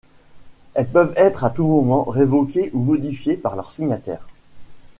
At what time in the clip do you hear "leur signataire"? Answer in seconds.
3.55-4.27